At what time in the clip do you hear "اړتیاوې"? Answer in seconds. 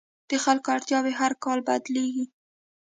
0.75-1.13